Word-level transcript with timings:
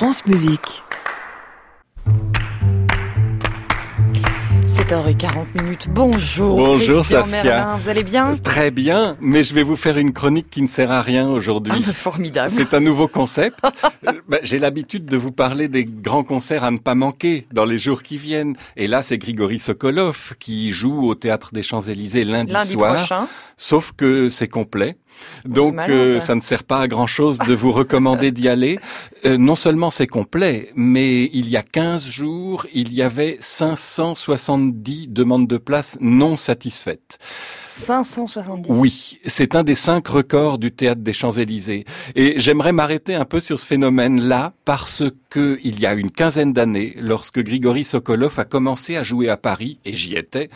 France 0.00 0.24
Musique. 0.24 0.82
7h40 4.66 5.62
minutes. 5.62 5.88
Bonjour. 5.90 6.56
Bonjour 6.56 7.00
Christian 7.00 7.22
Saskia. 7.22 7.42
Merlin, 7.44 7.76
vous 7.76 7.88
allez 7.90 8.02
bien? 8.02 8.32
Très 8.42 8.70
bien, 8.70 9.18
mais 9.20 9.42
je 9.42 9.52
vais 9.52 9.62
vous 9.62 9.76
faire 9.76 9.98
une 9.98 10.14
chronique 10.14 10.48
qui 10.48 10.62
ne 10.62 10.68
sert 10.68 10.90
à 10.90 11.02
rien 11.02 11.28
aujourd'hui. 11.28 11.74
Ah, 11.86 11.92
Formidable. 11.92 12.48
C'est 12.48 12.72
un 12.72 12.80
nouveau 12.80 13.08
concept. 13.08 13.58
Euh, 14.08 14.12
bah, 14.26 14.38
J'ai 14.42 14.58
l'habitude 14.58 15.04
de 15.04 15.18
vous 15.18 15.30
parler 15.30 15.68
des 15.68 15.84
grands 15.84 16.24
concerts 16.24 16.64
à 16.64 16.70
ne 16.70 16.78
pas 16.78 16.94
manquer 16.94 17.46
dans 17.52 17.66
les 17.66 17.78
jours 17.78 18.02
qui 18.02 18.16
viennent. 18.16 18.56
Et 18.78 18.86
là, 18.86 19.02
c'est 19.02 19.18
Grigory 19.18 19.58
Sokolov 19.58 20.32
qui 20.38 20.70
joue 20.70 21.06
au 21.06 21.14
Théâtre 21.14 21.50
des 21.52 21.62
Champs-Élysées 21.62 22.24
lundi, 22.24 22.54
Lundi 22.54 22.70
soir. 22.70 22.94
prochain. 22.94 23.28
Sauf 23.58 23.92
que 23.94 24.30
c'est 24.30 24.48
complet. 24.48 24.96
Donc 25.44 25.74
malin, 25.74 25.92
euh, 25.92 26.20
ça. 26.20 26.26
ça 26.26 26.34
ne 26.34 26.40
sert 26.40 26.64
pas 26.64 26.80
à 26.80 26.88
grand 26.88 27.06
chose 27.06 27.38
de 27.38 27.54
vous 27.54 27.72
recommander 27.72 28.30
d'y 28.30 28.48
aller. 28.48 28.78
Euh, 29.24 29.36
non 29.36 29.56
seulement 29.56 29.90
c'est 29.90 30.06
complet, 30.06 30.70
mais 30.74 31.24
il 31.32 31.48
y 31.48 31.56
a 31.56 31.62
15 31.62 32.06
jours, 32.06 32.66
il 32.72 32.92
y 32.92 33.02
avait 33.02 33.36
570 33.40 35.08
demandes 35.08 35.46
de 35.46 35.56
place 35.56 35.98
non 36.00 36.36
satisfaites. 36.36 37.18
570. 37.80 38.66
Oui, 38.68 39.18
c'est 39.26 39.54
un 39.54 39.64
des 39.64 39.74
cinq 39.74 40.06
records 40.08 40.58
du 40.58 40.70
théâtre 40.70 41.00
des 41.00 41.12
Champs-Élysées. 41.12 41.84
Et 42.14 42.34
j'aimerais 42.38 42.72
m'arrêter 42.72 43.14
un 43.14 43.24
peu 43.24 43.40
sur 43.40 43.58
ce 43.58 43.66
phénomène-là 43.66 44.52
parce 44.64 45.02
que 45.30 45.58
il 45.62 45.80
y 45.80 45.86
a 45.86 45.94
une 45.94 46.10
quinzaine 46.10 46.52
d'années, 46.52 46.94
lorsque 46.98 47.40
Grigory 47.40 47.84
Sokolov 47.84 48.38
a 48.38 48.44
commencé 48.44 48.96
à 48.96 49.02
jouer 49.02 49.28
à 49.28 49.36
Paris, 49.36 49.78
et 49.84 49.94
j'y 49.94 50.16
étais, 50.16 50.50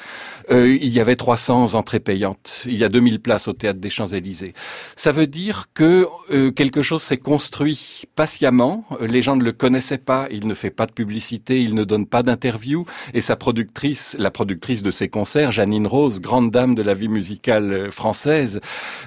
euh, 0.51 0.77
il 0.81 0.93
y 0.93 1.01
avait 1.01 1.17
300 1.17 1.75
entrées 1.75 2.01
payantes. 2.01 2.63
Il 2.67 2.77
y 2.77 2.85
a 2.85 2.89
2000 2.89 3.21
places 3.21 3.49
au 3.49 3.53
théâtre 3.53 3.81
des 3.81 3.91
Champs-Élysées. 3.91 4.55
Ça 4.97 5.13
veut 5.13 5.27
dire 5.27 5.69
que 5.75 6.07
euh, 6.31 6.51
quelque 6.51 6.83
chose 6.83 7.03
s'est 7.03 7.17
construit 7.17 8.03
patiemment. 8.17 8.85
Les 9.01 9.23
gens 9.23 9.37
ne 9.37 9.45
le 9.45 9.53
connaissaient 9.53 9.99
pas, 9.99 10.29
il 10.31 10.47
ne 10.47 10.55
fait 10.55 10.71
pas 10.71 10.87
de 10.87 10.93
publicité, 10.93 11.63
il 11.63 11.75
ne 11.75 11.85
donne 11.85 12.07
pas 12.07 12.23
d'interview. 12.23 12.85
Et 13.15 13.21
sa 13.21 13.37
productrice, 13.37 14.17
la 14.19 14.31
productrice 14.31 14.83
de 14.83 14.91
ses 14.91 15.09
concerts, 15.09 15.53
Janine 15.53 15.87
Rose, 15.87 16.21
grande 16.21 16.51
dame 16.51 16.75
de 16.75 16.83
la 16.83 16.95
vie 16.95 17.09
musicale 17.15 17.73
euh, 17.73 17.91
française, 17.91 18.61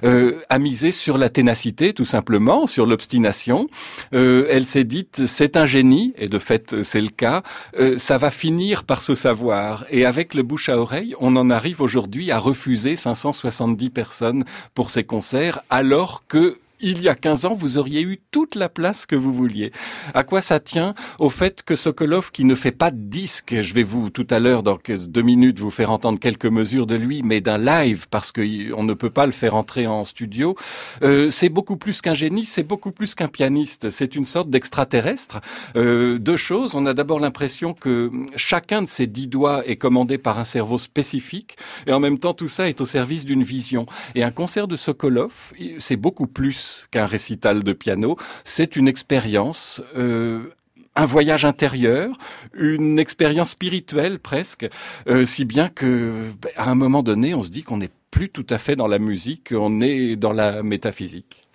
euh, 0.03 0.41
a 0.49 0.57
misé 0.57 0.91
sur 0.91 1.17
la 1.17 1.29
ténacité, 1.29 1.93
tout 1.93 2.05
simplement, 2.05 2.65
sur 2.65 2.85
l'obstination. 2.85 3.69
Euh, 4.13 4.47
elle 4.49 4.65
s'est 4.65 4.83
dite, 4.83 5.25
c'est 5.27 5.57
un 5.57 5.67
génie, 5.67 6.13
et 6.17 6.27
de 6.27 6.39
fait 6.39 6.81
c'est 6.81 7.01
le 7.01 7.09
cas, 7.09 7.43
euh, 7.79 7.97
ça 7.97 8.17
va 8.17 8.31
finir 8.31 8.83
par 8.83 9.01
se 9.01 9.15
savoir. 9.15 9.85
Et 9.89 10.05
avec 10.05 10.33
le 10.33 10.43
bouche 10.43 10.69
à 10.69 10.77
oreille, 10.77 11.13
on 11.19 11.35
en 11.35 11.49
arrive 11.49 11.81
aujourd'hui 11.81 12.31
à 12.31 12.39
refuser 12.39 12.95
570 12.95 13.89
personnes 13.89 14.43
pour 14.73 14.89
ces 14.89 15.03
concerts, 15.03 15.61
alors 15.69 16.23
que 16.27 16.59
il 16.79 17.01
y 17.01 17.09
a 17.09 17.15
15 17.15 17.45
ans, 17.45 17.53
vous 17.53 17.77
auriez 17.77 18.01
eu 18.01 18.19
toute 18.31 18.55
la 18.55 18.69
place 18.69 19.05
que 19.05 19.15
vous 19.15 19.33
vouliez. 19.33 19.71
À 20.13 20.23
quoi 20.23 20.41
ça 20.41 20.59
tient 20.59 20.93
Au 21.19 21.29
fait 21.29 21.63
que 21.63 21.75
Sokolov, 21.75 22.31
qui 22.31 22.45
ne 22.45 22.55
fait 22.55 22.71
pas 22.71 22.91
de 22.91 22.97
disque, 22.97 23.55
je 23.61 23.73
vais 23.73 23.83
vous 23.83 24.09
tout 24.09 24.27
à 24.29 24.39
l'heure, 24.39 24.63
dans 24.63 24.77
deux 24.87 25.21
minutes, 25.21 25.59
vous 25.59 25.71
faire 25.71 25.91
entendre 25.91 26.19
quelques 26.19 26.45
mesures 26.45 26.85
de 26.85 26.95
lui, 26.95 27.23
mais 27.23 27.41
d'un 27.41 27.57
live, 27.57 28.07
parce 28.09 28.31
qu'on 28.31 28.83
ne 28.83 28.93
peut 28.93 29.09
pas 29.09 29.25
le 29.25 29.31
faire 29.31 29.55
entrer 29.55 29.87
en 29.87 30.05
studio, 30.05 30.55
euh, 31.03 31.29
c'est 31.31 31.49
beaucoup 31.49 31.77
plus 31.77 32.01
qu'un 32.01 32.13
génie, 32.13 32.45
c'est 32.45 32.63
beaucoup 32.63 32.91
plus 32.91 33.15
qu'un 33.15 33.27
pianiste. 33.27 33.89
C'est 33.89 34.15
une 34.15 34.25
sorte 34.25 34.49
d'extraterrestre. 34.49 35.39
Euh, 35.75 36.19
deux 36.19 36.37
choses. 36.37 36.75
On 36.75 36.85
a 36.85 36.93
d'abord 36.93 37.19
l'impression 37.19 37.73
que 37.73 38.11
chacun 38.35 38.81
de 38.81 38.87
ces 38.87 39.07
dix 39.07 39.27
doigts 39.27 39.67
est 39.67 39.77
commandé 39.77 40.17
par 40.17 40.39
un 40.39 40.45
cerveau 40.45 40.77
spécifique, 40.77 41.57
et 41.87 41.93
en 41.93 41.99
même 41.99 42.19
temps, 42.19 42.33
tout 42.33 42.47
ça 42.47 42.69
est 42.69 42.81
au 42.81 42.85
service 42.85 43.25
d'une 43.25 43.43
vision. 43.43 43.85
Et 44.15 44.23
un 44.23 44.31
concert 44.31 44.67
de 44.67 44.75
Sokolov, 44.75 45.53
c'est 45.79 45.95
beaucoup 45.95 46.27
plus 46.27 46.66
qu'un 46.91 47.05
récital 47.05 47.63
de 47.63 47.73
piano. 47.73 48.17
C'est 48.43 48.75
une 48.75 48.87
expérience. 48.87 49.81
euh, 49.95 50.53
un 50.97 51.05
voyage 51.05 51.45
intérieur, 51.45 52.17
une 52.55 52.97
expérience 52.97 53.51
spirituelle 53.51 54.19
presque, 54.19 54.67
euh, 55.07 55.27
si 55.27 55.45
bien 55.45 55.69
que 55.69 56.31
ben, 56.41 56.51
à 56.55 56.69
un 56.71 56.75
moment 56.75 57.03
donné, 57.03 57.35
on 57.35 57.43
se 57.43 57.51
dit 57.51 57.61
qu'on 57.63 57.77
n'est 57.77 57.91
plus 58.09 58.29
tout 58.29 58.47
à 58.49 58.57
fait 58.57 58.75
dans 58.75 58.87
la 58.87 58.97
musique, 58.97 59.53
on 59.55 59.79
est 59.79 60.15
dans 60.15 60.33
la 60.33 60.63
métaphysique. 60.63 61.46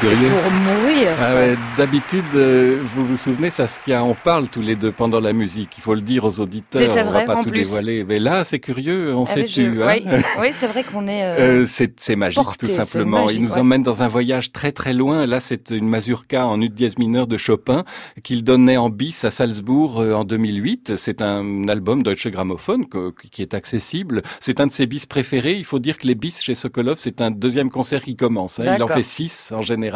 Curieux. 0.00 0.28
pour 0.30 0.50
mourir. 0.52 1.08
Ah 1.20 1.34
ouais, 1.34 1.56
D'habitude, 1.76 2.24
euh, 2.34 2.78
vous 2.94 3.04
vous 3.06 3.16
souvenez, 3.16 3.50
Saskia, 3.50 4.02
on 4.02 4.14
parle 4.14 4.48
tous 4.48 4.60
les 4.62 4.74
deux 4.76 4.92
pendant 4.92 5.20
la 5.20 5.32
musique. 5.32 5.70
Il 5.76 5.82
faut 5.82 5.94
le 5.94 6.00
dire 6.00 6.24
aux 6.24 6.40
auditeurs. 6.40 6.82
C'est 6.92 7.00
on 7.02 7.04
vrai, 7.04 7.20
va 7.26 7.34
pas 7.34 7.36
en 7.40 7.42
tout 7.44 7.50
plus. 7.50 7.60
dévoiler. 7.62 8.04
Mais 8.04 8.18
là, 8.18 8.44
c'est 8.44 8.58
curieux, 8.60 9.14
on 9.14 9.24
Ah, 9.24 9.26
s'est 9.26 9.46
je- 9.46 9.54
tu. 9.54 9.82
hein. 9.82 9.86
Oui, 9.86 10.04
oui, 10.40 10.48
c'est 10.52 10.66
vrai 10.68 10.84
qu'on 10.84 11.06
est. 11.06 11.22
euh, 11.24 11.60
Euh, 11.60 11.66
c'est 11.66 12.00
c'est 12.00 12.16
magique 12.16 12.42
porté, 12.42 12.66
tout 12.66 12.72
c'est 12.72 12.84
simplement. 12.84 13.24
magique, 13.24 13.38
Il 13.40 13.44
nous 13.44 13.52
ouais. 13.52 13.58
emmène 13.60 13.82
dans 13.82 14.02
un 14.02 14.08
voyage 14.08 14.52
très 14.52 14.72
très 14.72 14.92
loin. 14.94 15.26
Là, 15.26 15.38
c'est 15.40 15.70
une 15.70 15.88
mazurka 15.88 16.46
en 16.46 16.60
ut 16.60 16.68
dièse 16.70 16.96
mineur 16.98 17.26
de 17.26 17.36
Chopin 17.36 17.84
qu'il 18.22 18.42
donnait 18.44 18.76
en 18.78 18.88
bis 18.88 19.24
à 19.24 19.30
Salzbourg 19.30 19.98
en 19.98 20.24
2008. 20.24 20.96
C'est 20.96 21.20
un 21.20 21.68
album 21.68 22.02
Deutsche 22.02 22.28
Grammophon 22.28 22.84
qui 23.30 23.42
est 23.42 23.54
accessible. 23.54 24.22
C'est 24.40 24.60
un 24.60 24.66
de 24.66 24.72
ses 24.72 24.86
bis 24.86 25.04
préférés. 25.06 25.54
Il 25.56 25.64
faut 25.64 25.78
dire 25.78 25.98
que 25.98 26.06
les 26.06 26.14
bis 26.14 26.40
chez 26.40 26.54
Sokolov, 26.54 26.96
c'est 26.98 27.20
un 27.20 27.30
deuxième 27.30 27.70
concert 27.70 28.02
qui 28.02 28.16
commence. 28.16 28.60
hein. 28.60 28.76
Il 28.76 28.82
en 28.82 28.88
fait 28.88 29.02
six 29.02 29.52
en 29.54 29.62
général, 29.62 29.89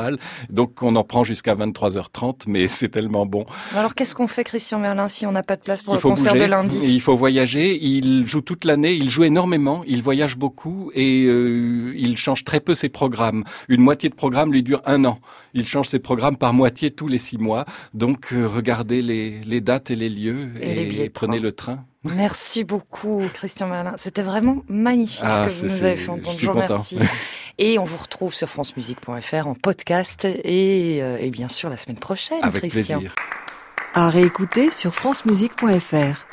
donc 0.51 0.83
on 0.83 0.97
en 0.97 1.05
prend 1.05 1.25
jusqu'à 1.25 1.55
23h30, 1.55 2.45
mais 2.47 2.69
c'est 2.69 2.89
tellement 2.89 3.27
bon. 3.27 3.47
Alors 3.75 3.95
qu'est-ce 3.95 4.15
qu'on 4.15 4.27
fait, 4.27 4.45
Christian 4.45 4.79
Merlin, 4.79 5.09
si 5.09 5.27
on 5.27 5.33
n'a 5.33 5.43
pas 5.43 5.57
de 5.57 5.63
place 5.63 5.83
pour 5.83 5.95
il 5.95 5.97
le 5.97 6.03
concert 6.03 6.33
bouger, 6.33 6.45
de 6.45 6.51
lundi? 6.51 6.79
Il 6.83 7.01
faut 7.01 7.17
voyager. 7.17 7.79
Il 7.83 8.27
joue 8.27 8.41
toute 8.41 8.65
l'année, 8.65 8.95
il 8.95 9.11
joue 9.11 9.25
énormément, 9.25 9.83
il 9.87 10.03
voyage 10.03 10.37
beaucoup 10.37 10.91
et 10.95 11.25
euh, 11.27 11.93
il 11.97 12.17
change 12.17 12.45
très 12.45 12.61
peu 12.61 12.75
ses 12.75 12.89
programmes. 12.89 13.45
Une 13.69 13.81
moitié 13.81 14.09
de 14.09 14.15
programme 14.15 14.53
lui 14.53 14.63
dure 14.63 14.83
un 14.87 15.05
an. 15.05 15.19
Il 15.55 15.67
change 15.67 15.89
ses 15.89 15.99
programmes 15.99 16.37
par 16.37 16.53
moitié 16.53 16.91
tous 16.91 17.09
les 17.09 17.19
six 17.19 17.39
mois. 17.39 17.65
Donc 17.93 18.33
euh, 18.33 18.47
regardez 18.47 19.03
les, 19.03 19.41
les 19.41 19.61
dates 19.61 19.91
et 19.91 19.97
les 19.97 20.09
lieux 20.09 20.51
Et 20.61 20.91
les 20.91 21.11
prenez 21.11 21.41
le 21.41 21.53
train. 21.53 21.85
Merci 22.05 22.65
beaucoup, 22.65 23.23
Christian 23.33 23.67
Merlin. 23.69 23.95
C'était 23.97 24.23
vraiment 24.23 24.59
magnifique 24.69 25.21
Ah, 25.25 25.49
ce 25.51 25.61
que 25.63 25.67
vous 25.69 25.73
nous 25.75 25.85
avez 25.85 25.97
fait 25.97 26.11
entendre. 26.11 26.39
je 26.39 26.47
vous 26.47 26.53
remercie. 26.53 26.99
Et 27.59 27.79
on 27.79 27.85
vous 27.85 27.97
retrouve 27.97 28.35
sur 28.35 28.49
francemusique.fr 28.49 29.47
en 29.47 29.55
podcast 29.55 30.25
et, 30.25 30.99
euh, 31.03 31.19
et 31.21 31.31
bien 31.31 31.49
sûr 31.49 31.71
la 31.71 31.77
semaine 31.77 31.99
prochaine, 31.99 32.39
Avec 32.43 32.63
Christian. 32.69 32.99
plaisir. 32.99 33.15
À 33.95 34.11
réécouter 34.11 34.73
sur 34.73 34.93
francemusique.fr. 34.93 36.27